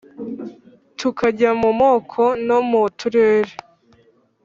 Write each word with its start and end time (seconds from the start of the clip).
tukajya 0.99 1.49
mu 1.61 1.69
moko 1.81 2.21
no 2.47 2.59
mu 2.69 2.81
turere, 2.99 3.53